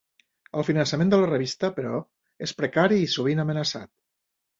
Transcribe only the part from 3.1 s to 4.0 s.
sovint amenaçat.